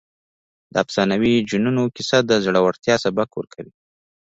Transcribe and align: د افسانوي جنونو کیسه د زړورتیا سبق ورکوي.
د 0.73 0.75
افسانوي 0.85 1.33
جنونو 1.49 1.83
کیسه 1.95 2.17
د 2.29 2.31
زړورتیا 2.45 2.95
سبق 3.05 3.29
ورکوي. 3.35 3.73